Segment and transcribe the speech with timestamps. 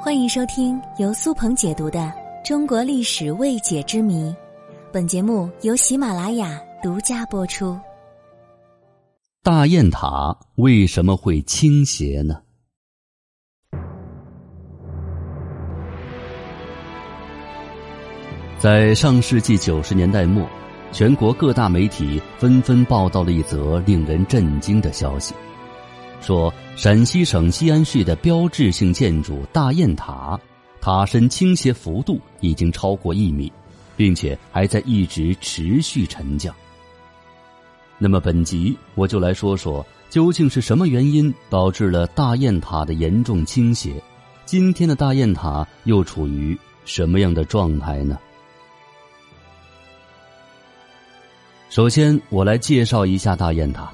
[0.00, 1.98] 欢迎收听由苏鹏解读的
[2.46, 4.30] 《中国历史未解之谜》，
[4.92, 7.76] 本节目由喜马拉雅独家播出。
[9.42, 12.40] 大雁塔为什么会倾斜呢？
[18.56, 20.48] 在上世纪九十年代末，
[20.92, 25.34] 全国各大媒体纷纷报道了一则令人震惊的消息。
[26.20, 30.38] 说陕西省西安市的标志性建筑大雁塔，
[30.80, 33.50] 塔身倾斜幅度已经超过一米，
[33.96, 36.54] 并且还在一直持续沉降。
[37.96, 44.02] 那么本集我就来说说，究竟是什么原因导致了大雁塔的严重倾斜？
[44.44, 48.18] 今天的大雁塔又处于什么样的状态呢？
[51.70, 53.92] 首先，我来介绍一下大雁塔。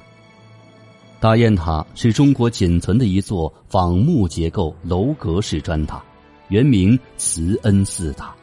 [1.19, 6.03] 大雁塔是中国仅存的一座仿木结构楼阁式砖塔，
[6.49, 8.35] 原名慈恩寺塔，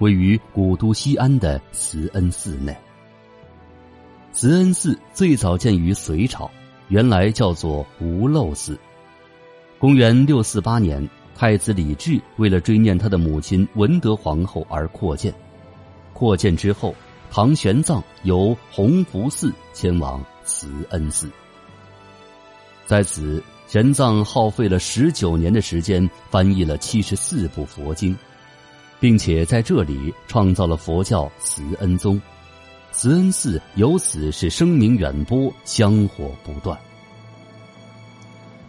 [0.00, 2.76] 位于古都西安的慈恩寺内。
[4.32, 6.50] 慈恩寺最早建于隋朝，
[6.88, 8.78] 原来叫做无漏寺。
[9.78, 15.32] 公元六四八年，太子李治为了追念他的母亲文德皇后而扩建。
[16.12, 16.94] 扩建之后，
[17.30, 21.30] 唐玄奘由弘福寺迁往慈恩寺。
[22.90, 28.18] 在此，玄奘耗费了十九年的时间，翻译了七十四部佛经，
[28.98, 32.20] 并且在这里创造了佛教慈恩宗，
[32.90, 36.76] 慈恩寺由此是声名远播，香火不断。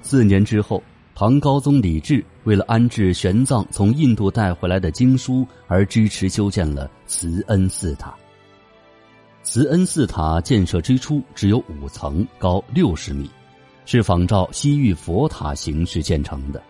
[0.03, 0.83] 四年之后，
[1.15, 8.13] 唐高宗李治为了安置玄奘从印度带回来的经书，而支持修建了慈恩寺塔。
[9.41, 13.27] 慈恩寺塔建设之初只有五层，高六十米。
[13.91, 16.63] 是仿照西域佛塔形式建成的，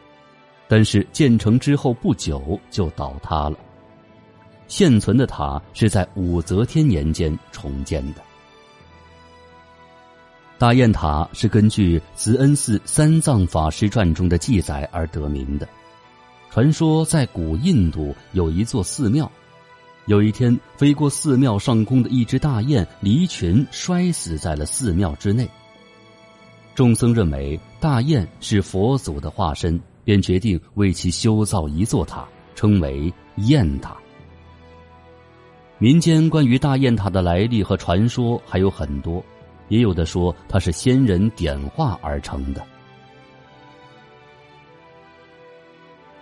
[0.67, 3.59] 但是建成之后不久就倒塌了。
[4.67, 8.23] 现存的塔是在武则天年间重建的。
[10.57, 15.69] 大雁塔是根据慈恩寺三藏法师传中的记载而得名的。
[16.49, 19.31] 传说在古印度有一座寺庙，
[20.07, 25.47] 有一天飞过寺庙上空的一只大雁离群摔死在了寺庙之内。
[26.73, 33.95] 众僧认为大雁是佛祖的化身，便决定为其修造一座塔，称为雁塔。
[35.77, 39.23] 民间关于大雁塔的来历和传说还有很多，
[39.67, 42.65] 也有的说它是仙人点化而成的。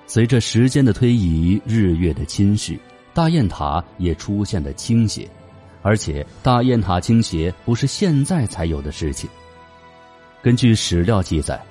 [0.08, 2.80] 随着时间的推移，日月的侵蚀，
[3.14, 5.30] 大雁塔也出现了倾斜，
[5.84, 9.30] 而且大雁塔倾斜不是现在才有的事情。
[10.42, 11.62] 根据史料记载，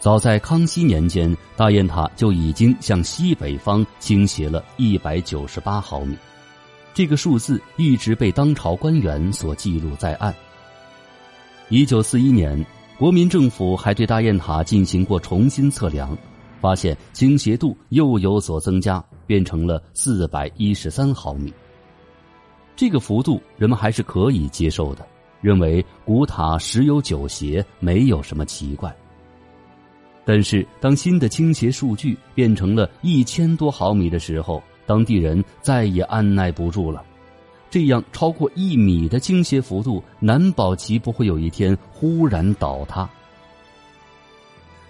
[0.00, 6.16] 早在康熙年间，大雁塔就已经向西北方倾斜了一百九十八毫米。
[6.92, 10.34] 这个数字一直被当朝官员所记录在案。
[11.68, 12.66] 一九四一年，
[12.98, 16.18] 国民政府还对大雁塔进行过重新测量，
[16.60, 21.54] 发现倾斜度又有所增加，变成了四百一十三毫米。
[22.74, 25.06] 这个幅度人们还是可以接受的。
[25.46, 28.92] 认为古塔十有九斜，没有什么奇怪。
[30.24, 37.04] 但是，当新的倾斜数据变成了一千多毫米的时候，当地人再也按耐不住了。
[37.70, 43.08] 这样超过一米的倾斜幅度，难保其不会有一天忽然倒塌。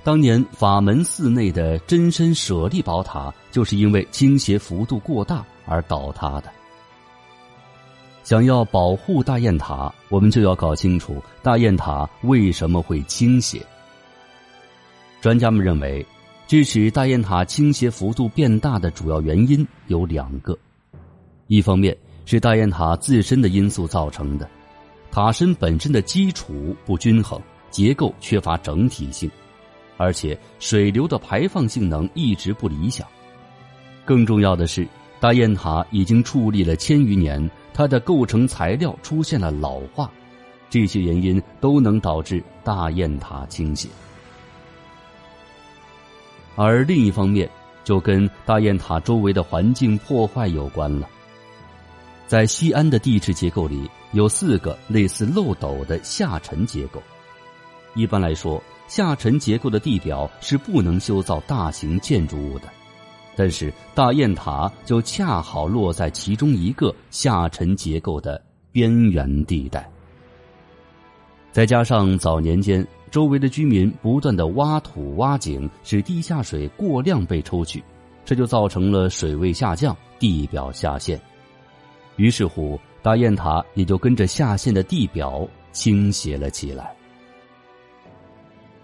[0.03, 6.51] 当年法门寺内的真身舍利宝塔，就是因为倾斜幅度过大而倒塌的。
[8.27, 13.65] 想要保护大雁塔，我们就要搞清楚大雁塔为什么会倾斜。
[15.21, 16.05] 专家们认为，
[16.49, 20.59] 致使大雁塔倾斜幅度变大的主要原因有两个：
[21.47, 24.51] 一方面是大雁塔自身的因素造成的，
[25.13, 29.31] 塔身本身的基础不均衡，结构缺乏整体性，
[29.97, 33.07] 而且水流的排放性能一直不理想；
[34.05, 34.85] 更重要的是，
[35.21, 37.49] 大雁塔已经矗立了千余年。
[37.77, 40.11] 它的构成材料出现了老化，
[40.71, 43.87] 这些原因都能导致大雁塔倾斜。
[46.55, 47.47] 而另一方面，
[47.85, 51.07] 就跟大雁塔周围的环境破坏有关了。
[52.27, 57.03] 在西安的地质结构里，有四个类似漏斗的下沉结构。
[57.95, 62.69] 一般来说，下沉结构的地表是不能修造大型建筑物的。
[63.37, 68.43] 但是大雁塔就恰好落在其中一个下沉结构的
[68.73, 69.87] 边缘地带，
[71.53, 77.85] 再加上早年间周围的居民不断的挖土挖井，使地下水过量被抽取，
[78.25, 81.21] 这就造成了水位下降、地表下陷。
[82.17, 86.96] 于是乎，大雁塔也就跟着下陷的地表倾斜了起来。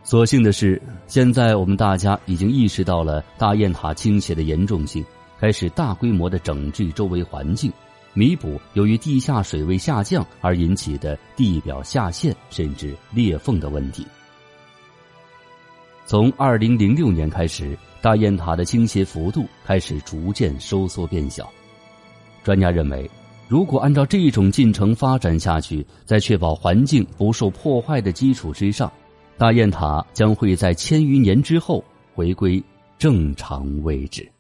[0.05, 5.05] 所幸的是，现在我们大家已经意识到了大雁塔倾斜的严重性，
[5.39, 7.73] 开始大规模的整治周围环境，
[8.13, 14.05] 弥补由于地下水位下降而引起的地表下陷甚至裂缝的问题。
[16.05, 21.49] 从二零零六年开始，大雁塔的倾斜幅度开始逐渐收缩变小。
[22.43, 23.09] 专家认为，
[23.49, 28.93] 如果按照这种进程发展下去，在确保环境不受破坏的基础之上，
[29.37, 31.85] 大雁塔将会在千余年之后
[32.15, 32.63] 回归
[32.99, 34.32] 正常位置。